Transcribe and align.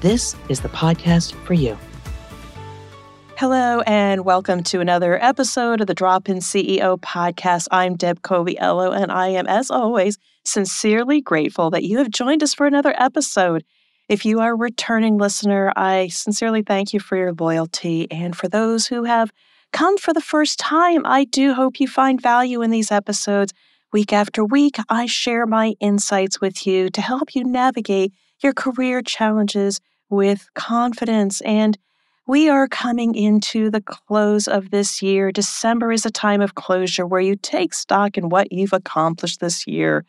this 0.00 0.36
is 0.48 0.60
the 0.60 0.68
podcast 0.68 1.32
for 1.44 1.54
you. 1.54 1.76
Hello, 3.36 3.80
and 3.80 4.24
welcome 4.24 4.62
to 4.64 4.80
another 4.80 5.22
episode 5.22 5.80
of 5.80 5.86
the 5.86 5.94
Drop 5.94 6.28
In 6.28 6.38
CEO 6.38 7.00
podcast. 7.00 7.68
I'm 7.70 7.96
Deb 7.96 8.22
Coviello, 8.22 8.96
and 8.96 9.12
I 9.12 9.28
am, 9.28 9.46
as 9.46 9.70
always, 9.70 10.18
sincerely 10.44 11.20
grateful 11.20 11.70
that 11.70 11.84
you 11.84 11.98
have 11.98 12.10
joined 12.10 12.42
us 12.42 12.54
for 12.54 12.66
another 12.66 12.94
episode. 12.96 13.64
If 14.08 14.24
you 14.24 14.40
are 14.40 14.52
a 14.52 14.56
returning 14.56 15.18
listener, 15.18 15.72
I 15.76 16.08
sincerely 16.08 16.62
thank 16.62 16.92
you 16.92 17.00
for 17.00 17.16
your 17.16 17.32
loyalty. 17.32 18.10
And 18.10 18.36
for 18.36 18.48
those 18.48 18.86
who 18.86 19.04
have 19.04 19.30
come 19.72 19.98
for 19.98 20.12
the 20.12 20.20
first 20.20 20.58
time, 20.58 21.04
I 21.04 21.24
do 21.24 21.54
hope 21.54 21.78
you 21.78 21.86
find 21.86 22.20
value 22.20 22.62
in 22.62 22.70
these 22.70 22.90
episodes. 22.90 23.52
Week 23.92 24.12
after 24.12 24.44
week, 24.44 24.76
I 24.88 25.06
share 25.06 25.46
my 25.46 25.74
insights 25.80 26.40
with 26.40 26.66
you 26.66 26.90
to 26.90 27.00
help 27.00 27.34
you 27.34 27.44
navigate 27.44 28.12
your 28.42 28.52
career 28.52 29.02
challenges 29.02 29.80
with 30.08 30.48
confidence. 30.54 31.40
And 31.42 31.78
we 32.26 32.48
are 32.48 32.68
coming 32.68 33.14
into 33.14 33.70
the 33.70 33.80
close 33.80 34.46
of 34.46 34.70
this 34.70 35.00
year. 35.00 35.32
December 35.32 35.92
is 35.92 36.04
a 36.04 36.10
time 36.10 36.40
of 36.40 36.54
closure 36.54 37.06
where 37.06 37.20
you 37.20 37.36
take 37.36 37.72
stock 37.72 38.18
in 38.18 38.28
what 38.28 38.52
you've 38.52 38.72
accomplished 38.72 39.40
this 39.40 39.66
year. 39.66 40.04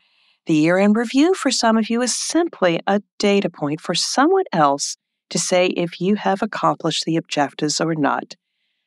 The 0.45 0.55
year 0.55 0.77
end 0.77 0.95
review 0.95 1.33
for 1.33 1.51
some 1.51 1.77
of 1.77 1.89
you 1.89 2.01
is 2.01 2.15
simply 2.15 2.79
a 2.87 3.01
data 3.19 3.49
point 3.49 3.81
for 3.81 3.95
someone 3.95 4.45
else 4.51 4.97
to 5.29 5.39
say 5.39 5.67
if 5.67 6.01
you 6.01 6.15
have 6.15 6.41
accomplished 6.41 7.05
the 7.05 7.17
objectives 7.17 7.79
or 7.79 7.95
not. 7.95 8.35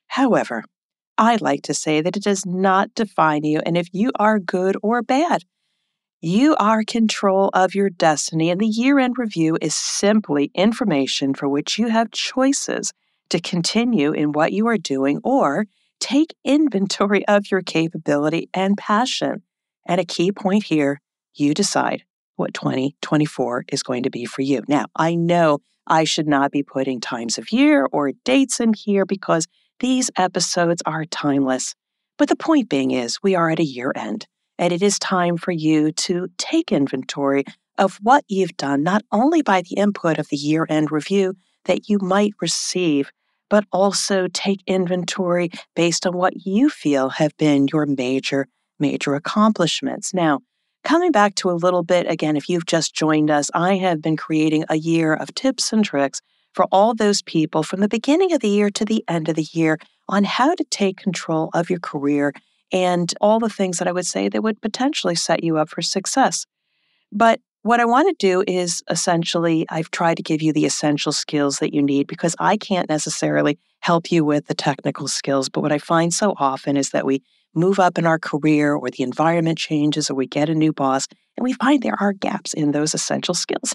However, 0.09 0.65
I 1.17 1.37
like 1.41 1.63
to 1.63 1.75
say 1.75 2.01
that 2.01 2.17
it 2.17 2.23
does 2.23 2.45
not 2.45 2.95
define 2.95 3.45
you 3.45 3.61
and 3.65 3.77
if 3.77 3.89
you 3.93 4.11
are 4.19 4.39
good 4.39 4.77
or 4.83 5.03
bad. 5.03 5.45
You 6.25 6.55
are 6.61 6.85
control 6.85 7.51
of 7.53 7.75
your 7.75 7.91
destiny, 7.91 8.51
and 8.51 8.61
the 8.61 8.67
year 8.69 9.01
end 9.01 9.15
review 9.19 9.59
is 9.61 9.75
simply 9.75 10.53
information 10.55 11.35
for 11.35 11.49
which 11.49 11.81
you 11.81 11.89
have 11.89 12.13
choices 12.13 12.93
to 13.31 13.41
continue 13.41 14.13
in 14.13 14.31
what 14.31 14.53
you 14.53 14.69
are 14.69 14.79
doing 14.79 15.21
or 15.25 15.67
take 15.99 16.37
inventory 16.45 17.27
of 17.27 17.51
your 17.51 17.61
capability 17.61 18.49
and 18.55 18.79
passion. 18.79 19.43
And 19.85 20.01
a 20.01 20.05
key 20.05 20.31
point 20.31 20.63
here 20.63 21.01
you 21.35 21.55
decide 21.55 22.05
what 22.37 22.55
2024 22.55 23.65
is 23.73 23.83
going 23.83 24.05
to 24.05 24.11
be 24.11 24.25
for 24.25 24.43
you. 24.43 24.63
Now, 24.69 24.85
I 24.95 25.17
know 25.17 25.59
I 25.89 26.05
should 26.05 26.29
not 26.29 26.53
be 26.53 26.63
putting 26.63 27.01
times 27.01 27.37
of 27.37 27.51
year 27.51 27.89
or 27.91 28.13
dates 28.25 28.61
in 28.61 28.75
here 28.75 29.05
because 29.05 29.49
these 29.81 30.09
episodes 30.17 30.83
are 30.87 31.05
timeless. 31.05 31.75
But 32.17 32.29
the 32.29 32.37
point 32.37 32.69
being 32.69 32.93
is, 32.93 33.21
we 33.25 33.35
are 33.35 33.51
at 33.51 33.59
a 33.59 33.65
year 33.65 33.91
end. 33.97 34.29
And 34.63 34.73
it 34.73 34.81
is 34.81 34.97
time 35.01 35.39
for 35.39 35.51
you 35.51 35.91
to 35.91 36.29
take 36.39 36.71
inventory 36.71 37.43
of 37.79 37.99
what 38.01 38.23
you've 38.29 38.57
done, 38.57 38.85
not 38.85 39.03
only 39.11 39.43
by 39.43 39.63
the 39.63 39.75
input 39.75 40.19
of 40.19 40.29
the 40.29 40.37
year 40.37 40.69
end 40.71 40.93
review 40.93 41.35
that 41.65 41.89
you 41.89 41.99
might 41.99 42.35
receive, 42.41 43.11
but 43.51 43.65
also 43.73 44.29
take 44.33 44.63
inventory 44.69 45.51
based 45.75 46.07
on 46.07 46.17
what 46.17 46.47
you 46.47 46.71
feel 46.71 47.09
have 47.09 47.37
been 47.39 47.67
your 47.73 47.87
major, 47.87 48.47
major 48.79 49.17
accomplishments. 49.17 50.15
Now, 50.15 50.43
coming 50.85 51.11
back 51.11 51.35
to 51.37 51.51
a 51.51 51.59
little 51.59 51.83
bit 51.83 52.09
again, 52.09 52.37
if 52.37 52.49
you've 52.49 52.67
just 52.67 52.95
joined 52.95 53.33
us, 53.33 53.51
I 53.55 53.79
have 53.79 54.01
been 54.01 54.17
creating 54.17 54.67
a 54.69 54.77
year 54.77 55.13
of 55.13 55.35
tips 55.35 55.73
and 55.73 55.85
tricks 55.85 56.21
for 56.53 56.67
all 56.71 56.95
those 56.95 57.21
people 57.21 57.65
from 57.65 57.81
the 57.81 57.89
beginning 57.89 58.33
of 58.33 58.39
the 58.39 58.49
year 58.49 58.71
to 58.71 58.85
the 58.85 59.03
end 59.09 59.29
of 59.29 59.35
the 59.35 59.49
year 59.51 59.79
on 60.09 60.23
how 60.23 60.55
to 60.55 60.65
take 60.71 60.99
control 60.99 61.51
of 61.53 61.69
your 61.69 61.81
career 61.81 62.33
and 62.73 63.13
all 63.21 63.39
the 63.39 63.49
things 63.49 63.79
that 63.79 63.89
I 63.89 63.93
would 63.93 64.07
say 64.07 64.29
that 64.29 64.43
would 64.43 64.61
potentially 64.61 65.15
set 65.15 65.45
you 65.45 65.59
up 65.59 65.69
for 65.69 65.83
success. 65.83 66.47
But 67.13 67.41
what 67.63 67.79
I 67.79 67.85
want 67.85 68.09
to 68.09 68.27
do 68.27 68.43
is 68.49 68.83
essentially, 68.91 69.67
I've 69.69 69.91
tried 69.91 70.17
to 70.17 70.23
give 70.23 70.43
you 70.43 70.53
the 70.53 70.65
essential 70.65 71.13
skills 71.13 71.59
that 71.59 71.73
you 71.73 71.83
need 71.83 72.09
because 72.09 72.35
I 72.41 72.57
can't 72.57 72.89
necessarily 72.89 73.59
help 73.81 74.11
you 74.11 74.25
with 74.25 74.47
the 74.47 74.55
technical 74.55 75.07
skills. 75.07 75.49
But 75.49 75.61
what 75.61 75.73
I 75.73 75.79
find 75.79 76.13
so 76.13 76.35
often 76.39 76.77
is 76.77 76.91
that 76.91 77.07
we 77.07 77.23
move 77.55 77.79
up 77.79 77.99
in 77.99 78.07
our 78.07 78.19
career 78.19 78.75
or 78.75 78.91
the 78.91 79.03
environment 79.03 79.59
changes 79.59 80.11
or 80.11 80.15
we 80.15 80.27
get 80.27 80.49
a 80.49 80.55
new 80.55 80.73
boss 80.73 81.07
and 81.37 81.45
we 81.45 81.53
find 81.53 81.83
there 81.83 82.01
are 82.01 82.13
gaps 82.13 82.55
in 82.55 82.73
those 82.73 82.95
essential 82.95 83.35
skills 83.45 83.75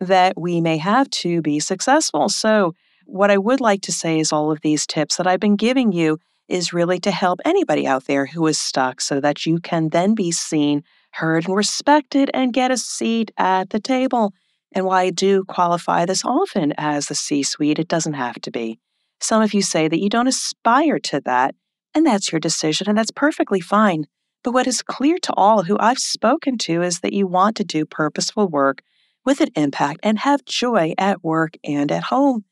that 0.00 0.34
we 0.36 0.60
may 0.60 0.78
have 0.78 1.08
to 1.10 1.42
be 1.42 1.60
successful. 1.60 2.28
So, 2.28 2.74
what 3.04 3.32
I 3.32 3.36
would 3.36 3.60
like 3.60 3.82
to 3.82 3.92
say 3.92 4.20
is 4.20 4.32
all 4.32 4.52
of 4.52 4.60
these 4.60 4.86
tips 4.86 5.16
that 5.16 5.26
I've 5.26 5.40
been 5.40 5.56
giving 5.56 5.90
you 5.92 6.18
is 6.48 6.72
really 6.72 6.98
to 7.00 7.10
help 7.10 7.40
anybody 7.44 7.86
out 7.86 8.06
there 8.06 8.26
who 8.26 8.46
is 8.46 8.58
stuck 8.58 9.00
so 9.00 9.20
that 9.20 9.46
you 9.46 9.58
can 9.58 9.88
then 9.88 10.14
be 10.14 10.30
seen, 10.30 10.82
heard, 11.12 11.46
and 11.46 11.56
respected 11.56 12.30
and 12.34 12.52
get 12.52 12.70
a 12.70 12.76
seat 12.76 13.30
at 13.38 13.70
the 13.70 13.80
table. 13.80 14.32
And 14.74 14.86
while 14.86 14.98
I 14.98 15.10
do 15.10 15.44
qualify 15.44 16.04
this 16.04 16.24
often 16.24 16.72
as 16.78 17.06
the 17.06 17.14
C 17.14 17.42
suite, 17.42 17.78
it 17.78 17.88
doesn't 17.88 18.14
have 18.14 18.40
to 18.42 18.50
be. 18.50 18.78
Some 19.20 19.42
of 19.42 19.54
you 19.54 19.62
say 19.62 19.88
that 19.88 20.00
you 20.00 20.08
don't 20.08 20.26
aspire 20.26 20.98
to 21.00 21.20
that, 21.20 21.54
and 21.94 22.04
that's 22.04 22.32
your 22.32 22.40
decision, 22.40 22.88
and 22.88 22.98
that's 22.98 23.10
perfectly 23.10 23.60
fine. 23.60 24.06
But 24.42 24.52
what 24.52 24.66
is 24.66 24.82
clear 24.82 25.18
to 25.18 25.32
all 25.36 25.62
who 25.62 25.76
I've 25.78 25.98
spoken 25.98 26.58
to 26.58 26.82
is 26.82 27.00
that 27.00 27.12
you 27.12 27.26
want 27.26 27.56
to 27.56 27.64
do 27.64 27.84
purposeful 27.84 28.48
work 28.48 28.82
with 29.24 29.40
an 29.40 29.50
impact 29.54 30.00
and 30.02 30.18
have 30.18 30.44
joy 30.44 30.94
at 30.98 31.22
work 31.22 31.54
and 31.62 31.92
at 31.92 32.04
home. 32.04 32.44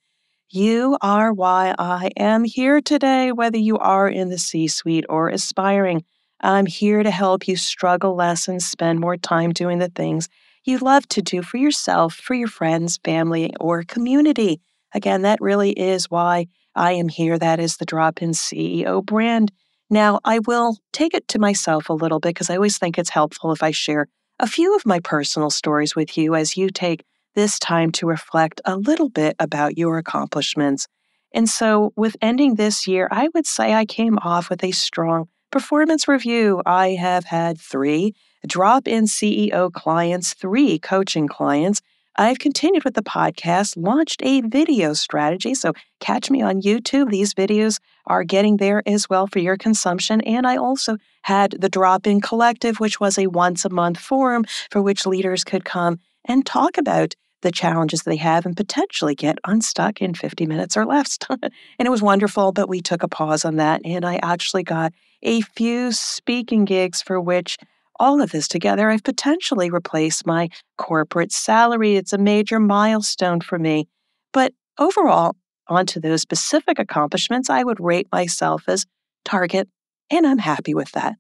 You 0.53 0.99
are 1.01 1.33
why 1.33 1.77
I 1.79 2.11
am 2.17 2.43
here 2.43 2.81
today, 2.81 3.31
whether 3.31 3.57
you 3.57 3.79
are 3.79 4.09
in 4.09 4.31
the 4.31 4.39
C 4.39 4.67
suite 4.67 5.05
or 5.09 5.29
aspiring. 5.29 6.03
I'm 6.41 6.67
here 6.67 7.05
to 7.05 7.11
help 7.13 7.47
you 7.47 7.55
struggle 7.55 8.17
less 8.17 8.49
and 8.49 8.61
spend 8.61 8.99
more 8.99 9.17
time 9.17 9.53
doing 9.53 9.79
the 9.79 9.91
things 9.91 10.29
you 10.65 10.79
love 10.79 11.07
to 11.11 11.23
do 11.23 11.43
for 11.43 11.57
yourself, 11.57 12.15
for 12.15 12.35
your 12.35 12.49
friends, 12.49 12.99
family, 13.05 13.55
or 13.61 13.85
community. 13.85 14.61
Again, 14.93 15.23
that 15.23 15.41
really 15.41 15.71
is 15.71 16.11
why 16.11 16.49
I 16.75 16.95
am 16.95 17.09
here. 17.09 17.39
That 17.39 17.61
is 17.61 17.77
the 17.77 17.87
Drop 17.87 18.21
In 18.21 18.31
CEO 18.31 19.05
brand. 19.05 19.53
Now, 19.89 20.19
I 20.25 20.41
will 20.41 20.79
take 20.93 21.15
it 21.15 21.29
to 21.29 21.39
myself 21.39 21.89
a 21.89 21.95
little 21.95 22.19
bit 22.19 22.31
because 22.31 22.51
I 22.51 22.57
always 22.57 22.77
think 22.77 22.99
it's 22.99 23.11
helpful 23.11 23.53
if 23.53 23.63
I 23.63 23.71
share 23.71 24.09
a 24.41 24.49
few 24.49 24.75
of 24.75 24.85
my 24.85 24.99
personal 24.99 25.51
stories 25.51 25.95
with 25.95 26.19
you 26.19 26.35
as 26.35 26.57
you 26.57 26.71
take 26.71 27.05
this 27.35 27.59
time 27.59 27.91
to 27.93 28.07
reflect 28.07 28.61
a 28.65 28.77
little 28.77 29.09
bit 29.09 29.37
about 29.39 29.79
your 29.79 29.99
accomplishments. 29.99 30.87
And 31.33 31.49
so, 31.49 31.93
with 31.97 32.17
ending 32.21 32.57
this 32.57 32.89
year, 32.89 33.09
I 33.11 33.29
would 33.35 33.47
say 33.47 33.75
I 33.75 33.85
came 33.85 34.19
off 34.19 34.51
with 34.51 34.65
a 34.65 34.73
strong 34.73 35.29
performance 35.53 36.09
review. 36.09 36.63
I 36.67 36.91
have 36.91 37.25
had 37.25 37.61
three 37.61 38.15
drop 38.47 38.89
in 38.89 39.05
CEO 39.05 39.73
clients, 39.73 40.35
three 40.35 40.79
coaching 40.79 41.29
clients. 41.29 41.83
I've 42.17 42.41
continued 42.41 42.85
with 42.85 42.95
the 42.95 43.03
podcast, 43.03 43.75
launched 43.77 44.21
a 44.23 44.41
video 44.41 44.93
strategy. 44.93 45.55
So, 45.55 45.73
catch 46.01 46.31
me 46.31 46.43
on 46.43 46.63
YouTube. 46.63 47.11
These 47.11 47.35
videos 47.35 47.79
are 48.07 48.25
getting 48.25 48.57
there 48.57 48.83
as 48.87 49.09
well 49.09 49.29
for 49.29 49.39
your 49.39 49.57
consumption. 49.57 50.21
And 50.23 50.49
I 50.49 50.57
also 50.57 50.97
had 51.23 51.53
the 51.61 51.69
Drop 51.69 52.09
In 52.09 52.21
Collective, 52.21 52.81
which 52.81 52.99
was 52.99 53.19
a 53.19 53.29
once 53.29 53.65
a 53.65 53.71
month 53.71 53.99
forum 53.99 54.45
for 54.73 54.83
which 54.83 55.07
leaders 55.07 55.45
could 55.45 55.65
come 55.65 56.01
and 56.25 56.45
talk 56.45 56.79
about 56.79 57.15
the 57.43 57.51
challenges 57.51 58.03
they 58.03 58.17
have 58.17 58.45
and 58.45 58.57
potentially 58.57 59.15
get 59.15 59.39
unstuck 59.47 60.03
in 60.03 60.15
50 60.15 60.47
minutes 60.47 60.77
or 60.77 60.85
less. 60.85 61.17
and 61.31 61.51
it 61.79 61.91
was 61.91 62.03
wonderful, 62.03 62.53
but 62.53 62.69
we 62.69 62.81
took 62.81 63.03
a 63.03 63.09
pause 63.09 63.45
on 63.45 63.57
that. 63.57 63.81
And 63.85 64.05
I 64.05 64.19
actually 64.23 64.63
got 64.63 64.93
a 65.23 65.41
few 65.41 65.93
speaking 65.93 66.65
gigs 66.65 67.03
for 67.03 67.21
which 67.21 67.57
all 67.99 68.23
of 68.23 68.33
this 68.33 68.49
together, 68.49 68.89
I've 68.89 69.05
potentially 69.05 69.71
replaced 69.71 70.27
my 70.27 70.49
corporate 70.79 71.33
salary. 71.33 71.97
It's 71.97 72.15
a 72.15 72.19
major 72.19 72.59
milestone 72.59 73.43
for 73.43 73.59
me. 73.59 73.89
But 74.33 74.55
overall, 74.79 75.37
onto 75.69 76.01
those 76.01 76.23
specific 76.23 76.79
accomplishments, 76.79 77.51
I 77.51 77.63
would 77.63 77.79
rate 77.79 78.09
myself 78.11 78.65
as 78.67 78.87
target, 79.25 79.69
and 80.11 80.27
I'm 80.27 80.39
happy 80.39 80.75
with 80.75 80.93
that. 80.93 81.17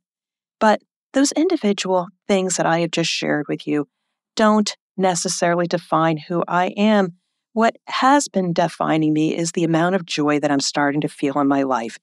But 0.59 0.81
those 1.13 1.33
individual 1.33 2.09
things 2.27 2.57
that 2.57 2.67
I 2.67 2.81
have 2.81 2.91
just 2.91 3.11
shared 3.11 3.47
with 3.47 3.67
you 3.67 3.87
don't 4.35 4.75
necessarily 4.97 5.67
define 5.67 6.17
who 6.17 6.45
I 6.47 6.69
am. 6.77 7.15
What 7.53 7.77
has 7.87 8.29
been 8.29 8.53
defining 8.53 9.13
me 9.13 9.37
is 9.37 9.53
the 9.53 9.65
amount 9.65 9.95
of 9.95 10.07
joy 10.07 10.41
that 10.41 10.51
I'm 10.51 10.61
starting 10.61 11.01
to 11.01 11.09
feel 11.09 11.39
in 11.39 11.49
my 11.49 11.63
life. 11.63 11.99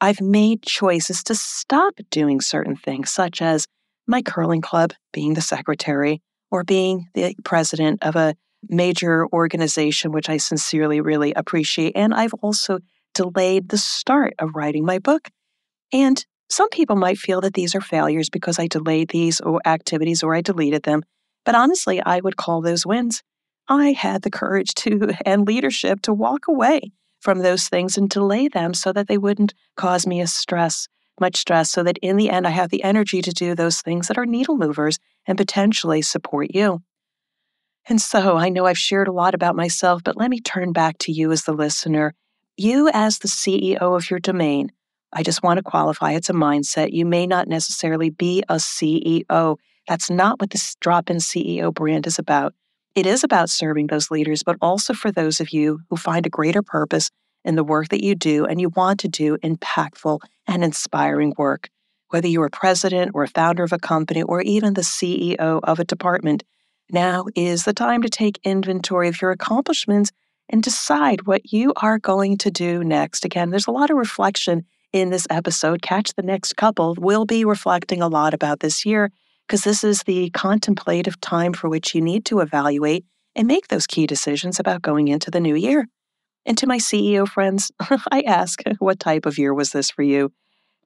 I've 0.00 0.20
made 0.20 0.62
choices 0.62 1.22
to 1.24 1.34
stop 1.34 1.94
doing 2.10 2.40
certain 2.40 2.76
things, 2.76 3.10
such 3.10 3.42
as 3.42 3.66
my 4.06 4.22
curling 4.22 4.60
club, 4.60 4.92
being 5.12 5.34
the 5.34 5.40
secretary, 5.40 6.22
or 6.50 6.64
being 6.64 7.08
the 7.14 7.34
president 7.44 8.02
of 8.02 8.16
a 8.16 8.34
major 8.68 9.26
organization, 9.28 10.12
which 10.12 10.28
I 10.28 10.36
sincerely 10.36 11.00
really 11.00 11.32
appreciate. 11.34 11.92
And 11.96 12.12
I've 12.12 12.34
also 12.34 12.80
delayed 13.14 13.68
the 13.68 13.78
start 13.78 14.34
of 14.38 14.54
writing 14.54 14.84
my 14.84 14.98
book. 14.98 15.28
And 15.92 16.24
some 16.48 16.68
people 16.70 16.96
might 16.96 17.18
feel 17.18 17.40
that 17.42 17.54
these 17.54 17.74
are 17.74 17.80
failures 17.80 18.28
because 18.28 18.58
I 18.58 18.66
delayed 18.66 19.10
these 19.10 19.40
activities 19.64 20.22
or 20.22 20.34
I 20.34 20.40
deleted 20.40 20.82
them. 20.82 21.02
But 21.44 21.54
honestly, 21.54 22.02
I 22.02 22.20
would 22.20 22.36
call 22.36 22.60
those 22.60 22.86
wins. 22.86 23.22
I 23.68 23.92
had 23.92 24.22
the 24.22 24.30
courage 24.30 24.74
to 24.76 25.12
and 25.26 25.46
leadership 25.46 26.02
to 26.02 26.12
walk 26.12 26.48
away 26.48 26.92
from 27.20 27.40
those 27.40 27.68
things 27.68 27.96
and 27.96 28.08
delay 28.08 28.48
them 28.48 28.74
so 28.74 28.92
that 28.92 29.08
they 29.08 29.18
wouldn't 29.18 29.54
cause 29.76 30.06
me 30.06 30.20
a 30.20 30.26
stress, 30.26 30.88
much 31.20 31.36
stress, 31.36 31.70
so 31.70 31.82
that 31.82 31.98
in 31.98 32.16
the 32.16 32.30
end 32.30 32.46
I 32.46 32.50
have 32.50 32.70
the 32.70 32.82
energy 32.82 33.20
to 33.22 33.30
do 33.30 33.54
those 33.54 33.82
things 33.82 34.08
that 34.08 34.18
are 34.18 34.26
needle 34.26 34.56
movers 34.56 34.98
and 35.26 35.36
potentially 35.36 36.02
support 36.02 36.54
you. 36.54 36.82
And 37.88 38.00
so 38.00 38.36
I 38.36 38.48
know 38.48 38.66
I've 38.66 38.78
shared 38.78 39.08
a 39.08 39.12
lot 39.12 39.34
about 39.34 39.56
myself, 39.56 40.02
but 40.04 40.16
let 40.16 40.30
me 40.30 40.40
turn 40.40 40.72
back 40.72 40.98
to 40.98 41.12
you 41.12 41.32
as 41.32 41.44
the 41.44 41.52
listener. 41.52 42.14
You, 42.56 42.90
as 42.92 43.18
the 43.18 43.28
CEO 43.28 43.78
of 43.80 44.10
your 44.10 44.20
domain, 44.20 44.70
I 45.12 45.22
just 45.22 45.42
want 45.42 45.58
to 45.58 45.62
qualify 45.62 46.12
it's 46.12 46.30
a 46.30 46.34
mindset. 46.34 46.92
You 46.92 47.04
may 47.04 47.26
not 47.26 47.48
necessarily 47.48 48.10
be 48.10 48.42
a 48.48 48.56
CEO. 48.56 49.56
That's 49.88 50.10
not 50.10 50.40
what 50.40 50.50
this 50.50 50.76
drop 50.80 51.10
in 51.10 51.16
CEO 51.16 51.72
brand 51.72 52.06
is 52.06 52.18
about. 52.18 52.54
It 52.94 53.06
is 53.06 53.22
about 53.22 53.50
serving 53.50 53.86
those 53.86 54.10
leaders, 54.10 54.42
but 54.42 54.56
also 54.60 54.94
for 54.94 55.12
those 55.12 55.40
of 55.40 55.50
you 55.50 55.80
who 55.88 55.96
find 55.96 56.26
a 56.26 56.30
greater 56.30 56.62
purpose 56.62 57.10
in 57.44 57.54
the 57.54 57.64
work 57.64 57.88
that 57.88 58.04
you 58.04 58.14
do 58.14 58.44
and 58.44 58.60
you 58.60 58.68
want 58.70 59.00
to 59.00 59.08
do 59.08 59.36
impactful 59.38 60.20
and 60.46 60.64
inspiring 60.64 61.34
work. 61.38 61.70
Whether 62.08 62.28
you're 62.28 62.46
a 62.46 62.50
president 62.50 63.12
or 63.14 63.22
a 63.22 63.28
founder 63.28 63.62
of 63.62 63.72
a 63.72 63.78
company 63.78 64.22
or 64.22 64.42
even 64.42 64.74
the 64.74 64.82
CEO 64.82 65.60
of 65.62 65.78
a 65.78 65.84
department, 65.84 66.42
now 66.90 67.26
is 67.36 67.64
the 67.64 67.72
time 67.72 68.02
to 68.02 68.08
take 68.08 68.40
inventory 68.42 69.06
of 69.08 69.22
your 69.22 69.30
accomplishments 69.30 70.10
and 70.48 70.62
decide 70.62 71.26
what 71.26 71.52
you 71.52 71.72
are 71.76 71.98
going 71.98 72.36
to 72.38 72.50
do 72.50 72.82
next. 72.82 73.24
Again, 73.24 73.50
there's 73.50 73.68
a 73.68 73.72
lot 73.72 73.90
of 73.90 73.96
reflection 73.96 74.64
in 74.92 75.10
this 75.10 75.26
episode. 75.30 75.82
Catch 75.82 76.14
the 76.14 76.22
next 76.22 76.56
couple. 76.56 76.96
We'll 76.98 77.26
be 77.26 77.44
reflecting 77.44 78.02
a 78.02 78.08
lot 78.08 78.34
about 78.34 78.58
this 78.58 78.84
year 78.84 79.12
because 79.50 79.64
this 79.64 79.82
is 79.82 80.04
the 80.04 80.30
contemplative 80.30 81.20
time 81.20 81.52
for 81.52 81.68
which 81.68 81.92
you 81.92 82.00
need 82.00 82.24
to 82.24 82.38
evaluate 82.38 83.04
and 83.34 83.48
make 83.48 83.66
those 83.66 83.84
key 83.84 84.06
decisions 84.06 84.60
about 84.60 84.80
going 84.80 85.08
into 85.08 85.28
the 85.28 85.40
new 85.40 85.56
year. 85.56 85.88
And 86.46 86.56
to 86.58 86.68
my 86.68 86.78
CEO 86.78 87.26
friends, 87.26 87.72
I 88.12 88.20
ask, 88.20 88.62
what 88.78 89.00
type 89.00 89.26
of 89.26 89.38
year 89.38 89.52
was 89.52 89.72
this 89.72 89.90
for 89.90 90.02
you? 90.02 90.32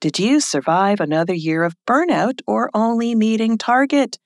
Did 0.01 0.19
you 0.19 0.41
survive 0.41 1.01
another 1.01 1.35
year 1.35 1.63
of 1.63 1.77
burnout 1.87 2.41
or 2.47 2.71
only 2.73 3.15
meeting 3.15 3.59
target? 3.59 4.19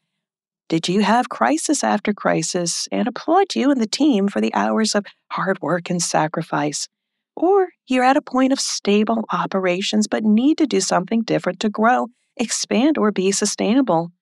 Did 0.69 0.87
you 0.87 1.01
have 1.01 1.31
crisis 1.31 1.83
after 1.83 2.13
crisis 2.13 2.87
and 2.93 3.09
applaud 3.09 3.57
you 3.57 3.73
and 3.73 3.81
the 3.81 3.89
team 3.89 4.29
for 4.29 4.41
the 4.41 4.55
hours 4.55 4.95
of 4.95 5.05
hard 5.33 5.61
work 5.61 5.91
and 5.91 6.01
sacrifice? 6.01 6.87
Or 7.35 7.71
you're 7.89 8.05
at 8.05 8.17
a 8.17 8.23
point 8.23 8.53
of 8.53 8.61
stable 8.61 9.25
operations 9.33 10.07
but 10.07 10.23
need 10.23 10.59
to 10.59 10.67
do 10.69 10.81
something 10.81 11.23
different 11.23 11.59
to 11.59 11.69
grow, 11.69 12.07
expand, 12.37 12.99
or 12.99 13.11
be 13.11 13.33
sustainable? 13.33 14.13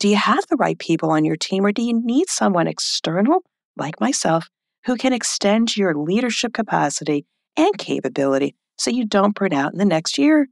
Do 0.00 0.08
you 0.08 0.16
have 0.16 0.46
the 0.48 0.56
right 0.56 0.78
people 0.78 1.10
on 1.10 1.26
your 1.26 1.36
team, 1.36 1.66
or 1.66 1.72
do 1.72 1.82
you 1.82 1.92
need 1.92 2.30
someone 2.30 2.66
external, 2.66 3.42
like 3.76 4.00
myself, 4.00 4.48
who 4.86 4.96
can 4.96 5.12
extend 5.12 5.76
your 5.76 5.94
leadership 5.94 6.54
capacity 6.54 7.26
and 7.54 7.76
capability 7.76 8.56
so 8.78 8.90
you 8.90 9.04
don't 9.04 9.34
burn 9.34 9.52
out 9.52 9.74
in 9.74 9.78
the 9.78 9.84
next 9.84 10.16
year? 10.16 10.48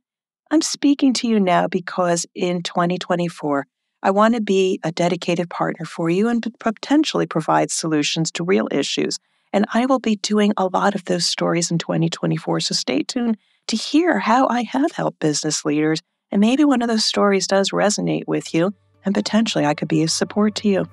I'm 0.50 0.60
speaking 0.60 1.14
to 1.14 1.28
you 1.28 1.40
now 1.40 1.66
because 1.66 2.26
in 2.34 2.62
2024, 2.62 3.66
I 4.02 4.10
want 4.10 4.34
to 4.34 4.42
be 4.42 4.80
a 4.84 4.92
dedicated 4.92 5.48
partner 5.48 5.86
for 5.86 6.10
you 6.10 6.28
and 6.28 6.46
potentially 6.60 7.26
provide 7.26 7.70
solutions 7.70 8.30
to 8.32 8.44
real 8.44 8.68
issues. 8.70 9.18
And 9.54 9.64
I 9.72 9.86
will 9.86 9.98
be 9.98 10.16
doing 10.16 10.52
a 10.58 10.66
lot 10.66 10.94
of 10.94 11.06
those 11.06 11.24
stories 11.24 11.70
in 11.70 11.78
2024. 11.78 12.60
So 12.60 12.74
stay 12.74 13.02
tuned 13.02 13.38
to 13.68 13.76
hear 13.76 14.18
how 14.18 14.46
I 14.48 14.64
have 14.64 14.92
helped 14.92 15.20
business 15.20 15.64
leaders. 15.64 16.02
And 16.30 16.38
maybe 16.38 16.66
one 16.66 16.82
of 16.82 16.88
those 16.88 17.06
stories 17.06 17.46
does 17.46 17.70
resonate 17.70 18.24
with 18.26 18.52
you 18.52 18.74
and 19.08 19.14
potentially 19.14 19.64
I 19.64 19.72
could 19.72 19.88
be 19.88 20.02
a 20.02 20.08
support 20.08 20.54
to 20.56 20.68
you. 20.68 20.86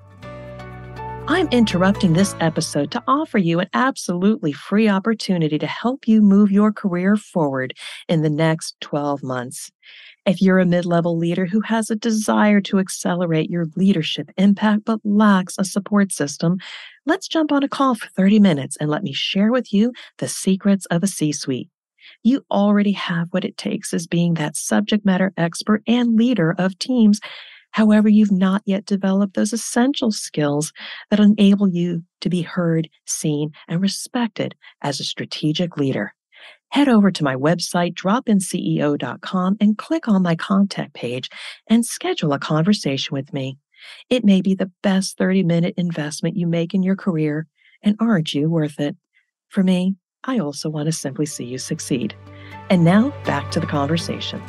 I'm 1.28 1.50
interrupting 1.50 2.14
this 2.14 2.34
episode 2.40 2.92
to 2.92 3.04
offer 3.10 3.38
you 3.38 3.60
an 3.60 3.68
absolutely 3.74 4.54
free 4.54 4.88
opportunity 4.88 5.58
to 5.58 5.68
help 5.68 6.08
you 6.08 6.22
move 6.22 6.50
your 6.50 6.72
career 6.72 7.18
forward 7.18 7.74
in 8.08 8.22
the 8.22 8.30
next 8.30 8.80
12 8.80 9.22
months. 9.22 9.70
If 10.26 10.42
you're 10.42 10.60
a 10.60 10.66
mid 10.66 10.86
level 10.86 11.18
leader 11.18 11.46
who 11.46 11.60
has 11.62 11.90
a 11.90 11.96
desire 11.96 12.62
to 12.62 12.80
accelerate 12.80 13.50
your 13.50 13.66
leadership 13.76 14.30
impact 14.38 14.86
but 14.86 15.02
lacks 15.04 15.56
a 15.60 15.66
support 15.66 16.14
system, 16.14 16.58
let's 17.06 17.28
jump 17.28 17.52
on 17.52 17.64
a 17.64 17.68
call 17.68 17.96
for 17.96 18.08
30 18.08 18.40
minutes 18.40 18.78
and 18.80 18.90
let 18.90 19.04
me 19.04 19.12
share 19.12 19.52
with 19.52 19.74
you 19.74 19.92
the 20.20 20.30
secrets 20.30 20.86
of 20.86 21.04
a 21.04 21.08
C 21.08 21.34
suite. 21.34 21.70
You 22.24 22.46
already 22.50 22.94
have 22.94 23.28
what 23.32 23.44
it 23.46 23.58
takes 23.58 23.94
as 23.94 24.08
being 24.08 24.36
that 24.36 24.56
subject 24.56 25.06
matter 25.06 25.34
expert 25.38 25.84
and 25.86 26.16
leader 26.16 26.56
of 26.58 26.80
teams 26.80 27.20
However, 27.76 28.08
you've 28.08 28.32
not 28.32 28.62
yet 28.66 28.86
developed 28.86 29.34
those 29.34 29.52
essential 29.52 30.10
skills 30.10 30.72
that 31.10 31.20
enable 31.20 31.68
you 31.68 32.04
to 32.22 32.30
be 32.30 32.42
heard, 32.42 32.88
seen, 33.06 33.52
and 33.68 33.82
respected 33.82 34.56
as 34.82 35.02
a 35.02 35.04
strategic 35.04 35.76
leader. 35.76 36.16
Head 36.70 36.88
over 36.88 37.12
to 37.12 37.24
my 37.26 37.36
website, 37.36 37.94
dropinceo.com, 37.96 39.58
and 39.60 39.78
click 39.78 40.08
on 40.08 40.24
my 40.24 40.38
contact 40.38 40.94
page 40.94 41.30
and 41.68 41.86
schedule 41.86 42.32
a 42.32 42.40
conversation 42.40 43.14
with 43.14 43.34
me. 43.34 43.58
It 44.10 44.24
may 44.24 44.40
be 44.40 44.56
the 44.56 44.72
best 44.82 45.18
30 45.18 45.44
minute 45.44 45.74
investment 45.76 46.38
you 46.38 46.48
make 46.48 46.74
in 46.74 46.82
your 46.82 46.96
career, 46.96 47.46
and 47.84 47.98
aren't 48.00 48.34
you 48.34 48.50
worth 48.50 48.80
it? 48.80 48.96
For 49.50 49.64
me, 49.64 49.96
I 50.24 50.40
also 50.40 50.70
want 50.70 50.86
to 50.86 50.94
simply 50.94 51.26
see 51.26 51.44
you 51.44 51.58
succeed. 51.58 52.16
And 52.70 52.86
now 52.86 53.10
back 53.26 53.52
to 53.52 53.60
the 53.60 53.68
conversation. 53.68 54.42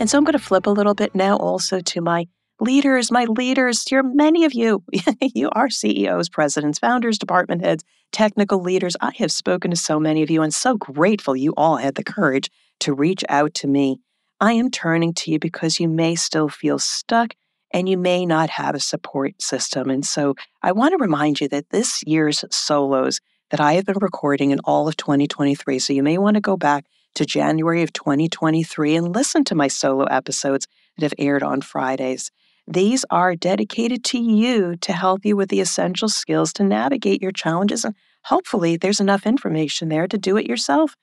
And 0.00 0.08
so 0.08 0.16
I'm 0.16 0.24
going 0.24 0.32
to 0.32 0.38
flip 0.38 0.66
a 0.66 0.70
little 0.70 0.94
bit 0.94 1.14
now 1.14 1.36
also 1.36 1.80
to 1.80 2.00
my 2.00 2.26
leaders, 2.58 3.12
my 3.12 3.26
leaders. 3.26 3.84
You're 3.90 4.02
many 4.02 4.46
of 4.46 4.54
you. 4.54 4.82
you 5.20 5.50
are 5.52 5.68
CEOs, 5.68 6.30
presidents, 6.30 6.78
founders, 6.78 7.18
department 7.18 7.62
heads, 7.62 7.84
technical 8.10 8.62
leaders. 8.62 8.96
I 9.02 9.12
have 9.18 9.30
spoken 9.30 9.70
to 9.72 9.76
so 9.76 10.00
many 10.00 10.22
of 10.22 10.30
you 10.30 10.40
and 10.40 10.54
so 10.54 10.78
grateful 10.78 11.36
you 11.36 11.52
all 11.54 11.76
had 11.76 11.96
the 11.96 12.02
courage 12.02 12.50
to 12.80 12.94
reach 12.94 13.22
out 13.28 13.52
to 13.56 13.66
me. 13.66 13.98
I 14.40 14.54
am 14.54 14.70
turning 14.70 15.12
to 15.14 15.30
you 15.30 15.38
because 15.38 15.78
you 15.78 15.86
may 15.86 16.14
still 16.14 16.48
feel 16.48 16.78
stuck 16.78 17.34
and 17.70 17.86
you 17.86 17.98
may 17.98 18.24
not 18.24 18.48
have 18.48 18.74
a 18.74 18.80
support 18.80 19.40
system. 19.42 19.90
And 19.90 20.04
so 20.04 20.34
I 20.62 20.72
want 20.72 20.92
to 20.92 21.02
remind 21.02 21.42
you 21.42 21.48
that 21.48 21.68
this 21.68 22.02
year's 22.06 22.42
solos 22.50 23.20
that 23.50 23.60
I 23.60 23.74
have 23.74 23.84
been 23.84 23.98
recording 24.00 24.50
in 24.50 24.60
all 24.60 24.88
of 24.88 24.96
2023, 24.96 25.78
so 25.78 25.92
you 25.92 26.02
may 26.02 26.16
want 26.16 26.36
to 26.36 26.40
go 26.40 26.56
back 26.56 26.86
to 27.14 27.26
January 27.26 27.82
of 27.82 27.92
2023 27.92 28.96
and 28.96 29.14
listen 29.14 29.44
to 29.44 29.54
my 29.54 29.68
solo 29.68 30.04
episodes 30.04 30.66
that 30.96 31.04
have 31.04 31.14
aired 31.18 31.42
on 31.42 31.60
Fridays. 31.60 32.30
These 32.66 33.04
are 33.10 33.34
dedicated 33.34 34.04
to 34.04 34.18
you 34.18 34.76
to 34.76 34.92
help 34.92 35.24
you 35.24 35.36
with 35.36 35.48
the 35.48 35.60
essential 35.60 36.08
skills 36.08 36.52
to 36.54 36.64
navigate 36.64 37.20
your 37.20 37.32
challenges. 37.32 37.84
And 37.84 37.94
hopefully, 38.24 38.76
there's 38.76 39.00
enough 39.00 39.26
information 39.26 39.88
there 39.88 40.06
to 40.06 40.18
do 40.18 40.36
it 40.36 40.46
yourself. 40.46 40.94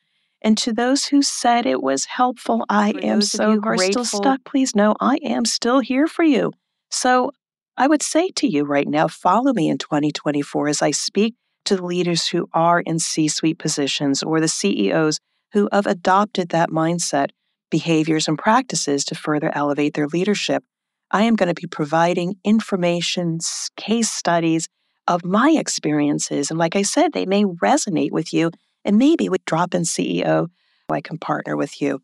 And 0.41 0.57
to 0.59 0.71
those 0.71 1.05
who 1.05 1.21
said 1.21 1.65
it 1.65 1.81
was 1.81 2.05
helpful, 2.05 2.65
I 2.69 2.93
for 2.93 3.03
am 3.03 3.21
so 3.21 3.59
are 3.63 3.77
still 3.77 4.05
stuck. 4.05 4.43
Please 4.45 4.75
know 4.75 4.95
I 4.99 5.17
am 5.23 5.45
still 5.45 5.79
here 5.79 6.07
for 6.07 6.23
you. 6.23 6.53
So 6.89 7.31
I 7.75 7.87
would 7.87 8.01
say 8.01 8.29
to 8.29 8.47
you 8.47 8.63
right 8.63 8.87
now, 8.87 9.07
follow 9.07 9.51
me 9.53 9.69
in 9.69 9.77
2024 9.77 10.67
as 10.67 10.81
I 10.81 10.91
speak 10.91 11.35
to 11.65 11.75
the 11.75 11.85
leaders 11.85 12.27
who 12.27 12.47
are 12.53 12.79
in 12.81 12.97
C 12.99 13.27
suite 13.27 13.59
positions 13.59 14.23
or 14.23 14.39
the 14.39 14.47
CEOs 14.47 15.19
who 15.53 15.69
have 15.71 15.87
adopted 15.87 16.49
that 16.49 16.69
mindset, 16.69 17.29
behaviors, 17.69 18.27
and 18.27 18.37
practices 18.37 19.05
to 19.05 19.15
further 19.15 19.51
elevate 19.55 19.93
their 19.93 20.07
leadership. 20.07 20.63
I 21.11 21.23
am 21.23 21.35
going 21.35 21.53
to 21.53 21.59
be 21.59 21.67
providing 21.67 22.35
information, 22.43 23.39
case 23.77 24.11
studies 24.11 24.67
of 25.07 25.23
my 25.23 25.51
experiences. 25.57 26.49
And 26.49 26.59
like 26.59 26.75
I 26.75 26.81
said, 26.81 27.13
they 27.13 27.25
may 27.25 27.43
resonate 27.43 28.11
with 28.11 28.33
you. 28.33 28.51
And 28.83 28.97
maybe 28.97 29.29
with 29.29 29.43
Drop 29.45 29.73
In 29.73 29.83
CEO, 29.83 30.47
I 30.89 31.01
can 31.01 31.17
partner 31.17 31.55
with 31.57 31.81
you. 31.81 32.01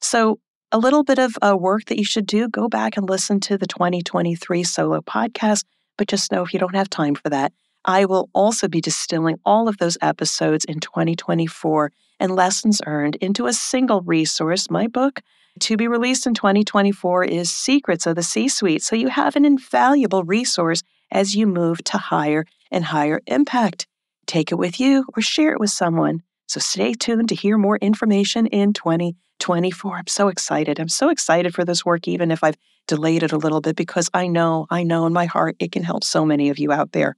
So, 0.00 0.40
a 0.72 0.78
little 0.78 1.02
bit 1.02 1.18
of 1.18 1.36
uh, 1.42 1.56
work 1.56 1.86
that 1.86 1.98
you 1.98 2.04
should 2.04 2.26
do 2.26 2.48
go 2.48 2.68
back 2.68 2.96
and 2.96 3.08
listen 3.08 3.40
to 3.40 3.58
the 3.58 3.66
2023 3.66 4.62
solo 4.62 5.00
podcast. 5.00 5.64
But 5.98 6.06
just 6.06 6.30
know 6.30 6.44
if 6.44 6.52
you 6.52 6.60
don't 6.60 6.76
have 6.76 6.88
time 6.88 7.16
for 7.16 7.28
that, 7.30 7.52
I 7.84 8.04
will 8.04 8.28
also 8.34 8.68
be 8.68 8.80
distilling 8.80 9.38
all 9.44 9.68
of 9.68 9.78
those 9.78 9.96
episodes 10.02 10.64
in 10.64 10.80
2024 10.80 11.92
and 12.18 12.36
lessons 12.36 12.80
earned 12.86 13.16
into 13.16 13.46
a 13.46 13.52
single 13.52 14.02
resource. 14.02 14.70
My 14.70 14.86
book, 14.86 15.20
to 15.60 15.76
be 15.76 15.88
released 15.88 16.26
in 16.26 16.34
2024, 16.34 17.24
is 17.24 17.50
Secrets 17.50 18.06
of 18.06 18.16
the 18.16 18.22
C 18.22 18.48
Suite. 18.48 18.82
So 18.82 18.96
you 18.96 19.08
have 19.08 19.36
an 19.36 19.44
invaluable 19.44 20.24
resource 20.24 20.82
as 21.10 21.34
you 21.34 21.46
move 21.46 21.82
to 21.84 21.98
higher 21.98 22.44
and 22.70 22.84
higher 22.84 23.20
impact. 23.26 23.86
Take 24.26 24.52
it 24.52 24.56
with 24.56 24.78
you 24.78 25.06
or 25.16 25.22
share 25.22 25.52
it 25.52 25.60
with 25.60 25.70
someone. 25.70 26.22
So 26.46 26.60
stay 26.60 26.94
tuned 26.94 27.28
to 27.30 27.34
hear 27.34 27.56
more 27.56 27.78
information 27.78 28.46
in 28.46 28.72
2024. 28.72 29.96
I'm 29.96 30.06
so 30.06 30.28
excited. 30.28 30.78
I'm 30.78 30.88
so 30.88 31.08
excited 31.08 31.54
for 31.54 31.64
this 31.64 31.84
work, 31.84 32.06
even 32.06 32.30
if 32.30 32.44
I've 32.44 32.56
delayed 32.86 33.22
it 33.22 33.32
a 33.32 33.38
little 33.38 33.60
bit, 33.60 33.76
because 33.76 34.10
I 34.12 34.26
know, 34.26 34.66
I 34.68 34.82
know 34.82 35.06
in 35.06 35.12
my 35.12 35.26
heart 35.26 35.56
it 35.58 35.72
can 35.72 35.82
help 35.82 36.04
so 36.04 36.24
many 36.24 36.50
of 36.50 36.58
you 36.58 36.72
out 36.72 36.92
there. 36.92 37.16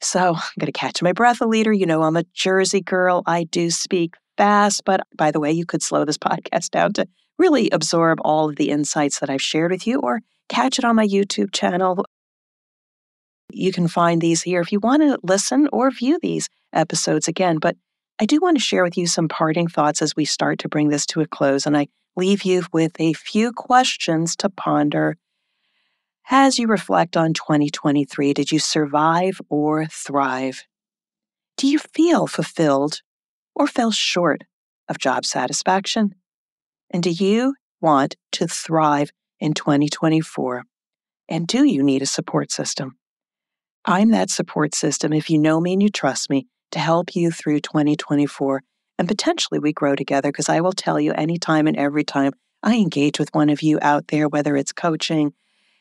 So 0.00 0.34
I'm 0.36 0.52
going 0.58 0.66
to 0.66 0.72
catch 0.72 1.02
my 1.02 1.12
breath 1.12 1.40
a 1.40 1.46
liter. 1.46 1.72
You 1.72 1.86
know, 1.86 2.02
I'm 2.02 2.16
a 2.16 2.24
Jersey 2.34 2.80
girl. 2.80 3.22
I 3.26 3.44
do 3.44 3.70
speak 3.70 4.14
fast, 4.36 4.84
but 4.84 5.06
by 5.16 5.30
the 5.30 5.40
way, 5.40 5.52
you 5.52 5.66
could 5.66 5.82
slow 5.82 6.04
this 6.04 6.18
podcast 6.18 6.70
down 6.70 6.92
to 6.94 7.06
really 7.38 7.70
absorb 7.70 8.18
all 8.22 8.48
of 8.48 8.56
the 8.56 8.70
insights 8.70 9.18
that 9.20 9.30
I've 9.30 9.42
shared 9.42 9.70
with 9.70 9.86
you 9.86 10.00
or 10.00 10.20
catch 10.48 10.78
it 10.78 10.84
on 10.84 10.96
my 10.96 11.06
YouTube 11.06 11.52
channel. 11.52 12.04
You 13.52 13.72
can 13.72 13.88
find 13.88 14.20
these 14.20 14.42
here 14.42 14.60
if 14.60 14.72
you 14.72 14.80
want 14.80 15.02
to 15.02 15.18
listen 15.22 15.68
or 15.72 15.90
view 15.90 16.18
these 16.22 16.48
episodes 16.72 17.28
again. 17.28 17.58
But 17.58 17.76
I 18.20 18.26
do 18.26 18.38
want 18.40 18.56
to 18.56 18.62
share 18.62 18.84
with 18.84 18.96
you 18.96 19.06
some 19.06 19.28
parting 19.28 19.68
thoughts 19.68 20.00
as 20.00 20.14
we 20.14 20.24
start 20.24 20.60
to 20.60 20.68
bring 20.68 20.88
this 20.88 21.06
to 21.06 21.20
a 21.20 21.26
close. 21.26 21.66
And 21.66 21.76
I 21.76 21.88
leave 22.16 22.42
you 22.44 22.62
with 22.72 22.92
a 23.00 23.12
few 23.14 23.52
questions 23.52 24.36
to 24.36 24.48
ponder 24.48 25.16
as 26.30 26.58
you 26.58 26.66
reflect 26.66 27.16
on 27.16 27.34
2023. 27.34 28.32
Did 28.32 28.50
you 28.50 28.58
survive 28.58 29.40
or 29.48 29.86
thrive? 29.86 30.64
Do 31.56 31.66
you 31.66 31.78
feel 31.78 32.26
fulfilled 32.26 33.00
or 33.54 33.66
fell 33.66 33.90
short 33.90 34.44
of 34.88 34.98
job 34.98 35.24
satisfaction? 35.24 36.14
And 36.90 37.02
do 37.02 37.10
you 37.10 37.54
want 37.80 38.16
to 38.32 38.46
thrive 38.46 39.10
in 39.40 39.54
2024? 39.54 40.64
And 41.28 41.46
do 41.46 41.64
you 41.64 41.82
need 41.82 42.02
a 42.02 42.06
support 42.06 42.50
system? 42.50 42.96
I'm 43.84 44.10
that 44.10 44.30
support 44.30 44.74
system, 44.74 45.12
if 45.12 45.28
you 45.28 45.38
know 45.38 45.60
me 45.60 45.74
and 45.74 45.82
you 45.82 45.90
trust 45.90 46.30
me, 46.30 46.46
to 46.70 46.78
help 46.78 47.14
you 47.14 47.30
through 47.30 47.60
2024. 47.60 48.62
And 48.98 49.08
potentially 49.08 49.58
we 49.58 49.72
grow 49.72 49.94
together 49.94 50.30
because 50.30 50.48
I 50.48 50.60
will 50.60 50.72
tell 50.72 50.98
you 50.98 51.12
anytime 51.12 51.66
and 51.66 51.76
every 51.76 52.04
time 52.04 52.32
I 52.62 52.76
engage 52.76 53.18
with 53.18 53.28
one 53.34 53.50
of 53.50 53.62
you 53.62 53.78
out 53.82 54.08
there, 54.08 54.28
whether 54.28 54.56
it's 54.56 54.72
coaching, 54.72 55.34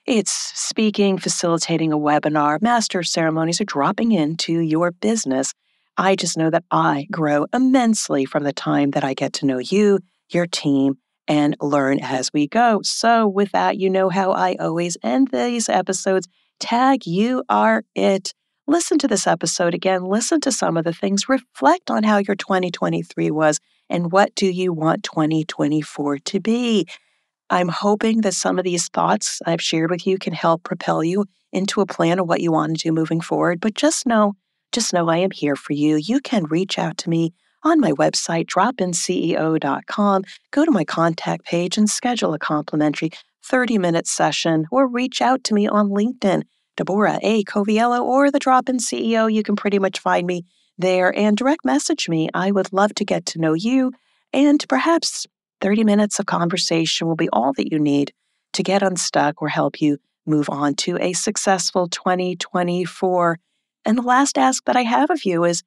it's 0.06 0.32
speaking, 0.32 1.18
facilitating 1.18 1.94
a 1.94 1.98
webinar, 1.98 2.62
master 2.62 3.04
ceremonies, 3.04 3.62
or 3.62 3.66
dropping 3.66 4.12
into 4.12 4.60
your 4.60 4.92
business. 4.92 5.54
I 5.98 6.16
just 6.16 6.38
know 6.38 6.50
that 6.50 6.66
I 6.72 7.08
grow 7.12 7.46
immensely 7.54 8.26
from 8.26 8.44
the 8.44 8.54
time 8.54 8.92
that 8.92 9.04
I 9.04 9.14
get 9.14 9.34
to 9.34 9.46
know 9.46 9.60
you, 9.60 10.00
your 10.30 10.48
team, 10.48 10.98
and 11.28 11.56
learn 11.62 12.00
as 12.02 12.32
we 12.34 12.48
go. 12.48 12.82
So, 12.84 13.28
with 13.28 13.52
that, 13.52 13.78
you 13.78 13.90
know 13.90 14.10
how 14.10 14.32
I 14.32 14.56
always 14.60 14.98
end 15.04 15.30
these 15.32 15.70
episodes. 15.70 16.28
Tag, 16.60 17.06
you 17.06 17.44
are 17.48 17.84
it. 17.96 18.34
Listen 18.68 18.98
to 19.00 19.08
this 19.08 19.28
episode 19.28 19.74
again. 19.74 20.04
Listen 20.04 20.42
to 20.42 20.52
some 20.52 20.78
of 20.78 20.84
the 20.84 20.94
things. 20.94 21.30
Reflect 21.30 21.90
on 21.90 22.04
how 22.04 22.18
your 22.18 22.36
2023 22.36 23.32
was 23.32 23.60
and 23.90 24.12
what 24.12 24.36
do 24.36 24.48
you 24.48 24.74
want 24.74 25.04
2024 25.04 26.20
to 26.20 26.40
be. 26.40 26.88
I'm 27.50 27.68
hoping 27.68 28.22
that 28.22 28.34
some 28.34 28.58
of 28.58 28.64
these 28.64 28.88
thoughts 28.90 29.42
I've 29.46 29.62
shared 29.62 29.92
with 29.92 30.08
you 30.08 30.18
can 30.18 30.34
help 30.34 30.64
propel 30.64 31.04
you 31.04 31.26
into 31.52 31.82
a 31.82 31.86
plan 31.86 32.20
of 32.20 32.28
what 32.28 32.42
you 32.42 32.52
want 32.52 32.78
to 32.78 32.88
do 32.90 32.92
moving 32.92 33.22
forward. 33.22 33.60
But 33.60 33.76
just 33.76 34.06
know, 34.08 34.34
just 34.72 34.94
know 34.94 35.10
I 35.10 35.18
am 35.18 35.32
here 35.32 35.56
for 35.56 35.74
you. 35.74 35.98
You 35.98 36.20
can 36.20 36.46
reach 36.46 36.80
out 36.80 36.98
to 37.00 37.10
me 37.10 37.34
on 37.64 37.80
my 37.80 37.92
website, 37.92 38.48
dropinceo.com. 38.48 40.24
Go 40.52 40.66
to 40.66 40.72
my 40.72 40.84
contact 40.84 41.46
page 41.46 41.78
and 41.78 41.90
schedule 41.90 42.34
a 42.34 42.40
complimentary 42.40 43.12
30 43.46 43.78
minute 43.78 44.08
session 44.08 44.66
or 44.72 44.88
reach 44.88 45.22
out 45.22 45.44
to 45.46 45.54
me 45.54 45.68
on 45.68 45.90
LinkedIn, 45.90 46.44
Deborah 46.78 47.20
A. 47.22 47.44
Coviello 47.44 48.02
or 48.02 48.32
the 48.32 48.40
Drop 48.40 48.70
In 48.70 48.78
CEO. 48.78 49.32
You 49.32 49.44
can 49.44 49.56
pretty 49.56 49.80
much 49.80 50.00
find 50.00 50.26
me 50.26 50.46
there 50.78 51.16
and 51.18 51.38
direct 51.38 51.64
message 51.66 52.10
me. 52.10 52.30
I 52.34 52.52
would 52.52 52.74
love 52.74 52.96
to 52.96 53.06
get 53.06 53.26
to 53.28 53.40
know 53.40 53.54
you 53.54 53.92
and 54.34 54.64
perhaps 54.68 55.28
30 55.64 55.86
minutes 55.86 56.20
of 56.20 56.26
conversation 56.26 57.08
will 57.08 57.16
be 57.16 57.30
all 57.32 57.54
that 57.54 57.72
you 57.72 57.80
need 57.80 58.12
to 58.52 58.62
get 58.62 58.84
unstuck 58.84 59.42
or 59.42 59.48
help 59.48 59.82
you 59.82 59.98
move 60.26 60.50
on 60.50 60.76
to 60.76 60.98
a 61.00 61.14
successful 61.14 61.88
2024. 61.88 63.40
And 63.86 63.98
the 63.98 64.02
last 64.02 64.38
ask 64.38 64.64
that 64.66 64.76
I 64.76 64.84
have 64.84 65.10
of 65.10 65.24
you 65.24 65.46
is 65.46 65.64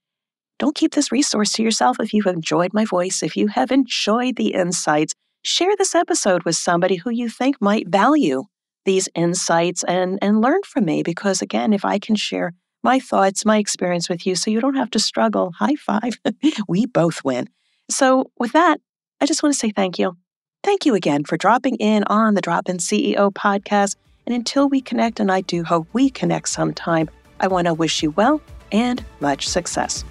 don't 0.58 0.76
keep 0.76 0.92
this 0.92 1.10
resource 1.10 1.52
to 1.52 1.62
yourself. 1.62 1.98
If 1.98 2.12
you've 2.12 2.26
enjoyed 2.26 2.74
my 2.74 2.84
voice, 2.84 3.22
if 3.22 3.36
you 3.36 3.48
have 3.48 3.70
enjoyed 3.70 4.36
the 4.36 4.52
insights, 4.52 5.14
share 5.42 5.74
this 5.76 5.94
episode 5.94 6.44
with 6.44 6.56
somebody 6.56 6.96
who 6.96 7.10
you 7.10 7.30
think 7.30 7.56
might 7.60 7.88
value 7.88 8.44
these 8.84 9.08
insights 9.14 9.82
and, 9.84 10.18
and 10.20 10.42
learn 10.42 10.60
from 10.64 10.84
me. 10.84 11.02
Because 11.02 11.40
again, 11.40 11.72
if 11.72 11.84
I 11.84 11.98
can 11.98 12.16
share 12.16 12.52
my 12.82 13.00
thoughts, 13.00 13.46
my 13.46 13.56
experience 13.58 14.08
with 14.10 14.26
you, 14.26 14.34
so 14.34 14.50
you 14.50 14.60
don't 14.60 14.76
have 14.76 14.90
to 14.90 14.98
struggle, 14.98 15.52
high 15.58 15.74
five, 15.74 16.18
we 16.68 16.84
both 16.86 17.24
win. 17.24 17.48
So, 17.90 18.30
with 18.38 18.52
that, 18.52 18.80
I 19.20 19.26
just 19.26 19.42
want 19.42 19.54
to 19.54 19.58
say 19.58 19.70
thank 19.70 19.98
you. 19.98 20.16
Thank 20.62 20.84
you 20.84 20.94
again 20.94 21.24
for 21.24 21.38
dropping 21.38 21.76
in 21.76 22.04
on 22.04 22.34
the 22.34 22.42
Drop 22.42 22.68
In 22.68 22.76
CEO 22.76 23.32
podcast. 23.32 23.96
And 24.26 24.34
until 24.34 24.68
we 24.68 24.80
connect, 24.80 25.20
and 25.20 25.30
I 25.30 25.40
do 25.40 25.64
hope 25.64 25.86
we 25.92 26.10
connect 26.10 26.48
sometime, 26.48 27.08
I 27.40 27.46
want 27.46 27.66
to 27.66 27.74
wish 27.74 28.02
you 28.02 28.10
well 28.10 28.42
and 28.72 29.02
much 29.20 29.48
success. 29.48 30.04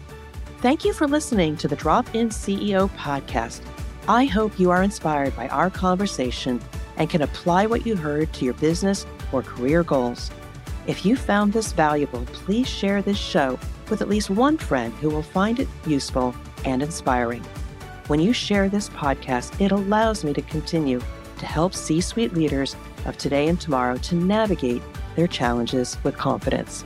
Thank 0.60 0.86
you 0.86 0.94
for 0.94 1.08
listening 1.08 1.56
to 1.58 1.68
the 1.68 1.76
Drop 1.76 2.16
In 2.16 2.30
CEO 2.30 2.90
podcast. 2.92 3.62
I 4.08 4.26
hope 4.26 4.60
you 4.60 4.72
are 4.72 4.82
inspired 4.82 5.36
by 5.36 5.50
our 5.50 5.70
conversation 5.70 6.60
and 6.98 7.10
can 7.10 7.22
apply 7.22 7.68
what 7.68 7.86
you 7.86 7.96
heard 7.96 8.34
to 8.34 8.46
your 8.46 8.54
business 8.56 9.06
or 9.32 9.44
career 9.44 9.84
goals. 9.84 10.32
If 10.88 11.06
you 11.06 11.16
found 11.16 11.54
this 11.54 11.74
valuable, 11.74 12.26
please 12.28 12.68
share 12.68 13.02
this 13.04 13.18
show 13.18 13.60
with 13.90 14.02
at 14.02 14.10
least 14.10 14.32
one 14.32 14.58
friend 14.58 14.94
who 14.96 15.10
will 15.10 15.22
find 15.22 15.60
it 15.60 15.68
useful 15.86 16.34
and 16.64 16.82
inspiring. 16.82 17.44
When 18.08 18.20
you 18.20 18.34
share 18.34 18.70
this 18.70 18.90
podcast, 18.90 19.60
it 19.60 19.72
allows 19.72 20.24
me 20.24 20.32
to 20.34 20.42
continue 20.44 21.02
to 21.40 21.46
help 21.46 21.74
C 21.74 22.02
suite 22.02 22.34
leaders 22.34 22.76
of 23.06 23.18
today 23.18 23.48
and 23.48 23.60
tomorrow 23.60 23.98
to 23.98 24.16
navigate 24.16 24.84
their 25.16 25.28
challenges 25.28 25.98
with 26.04 26.16
confidence. 26.16 26.86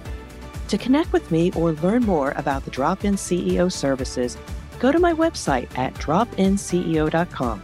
To 0.70 0.78
connect 0.78 1.12
with 1.12 1.30
me 1.30 1.52
or 1.54 1.74
learn 1.74 2.06
more 2.06 2.32
about 2.38 2.64
the 2.64 2.72
Drop 2.72 3.04
In 3.04 3.16
CEO 3.16 3.70
services, 3.70 4.38
go 4.80 4.94
to 4.94 5.00
my 5.00 5.14
website 5.14 5.78
at 5.78 5.94
dropinceo.com. 5.96 7.62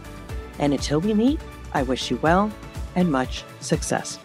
And 0.58 0.72
until 0.74 1.00
we 1.00 1.14
meet, 1.14 1.40
I 1.72 1.82
wish 1.82 2.10
you 2.10 2.18
well 2.18 2.52
and 2.94 3.10
much 3.10 3.42
success. 3.60 4.18